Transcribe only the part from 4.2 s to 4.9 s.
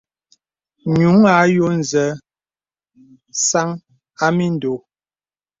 à mìndɔ̀.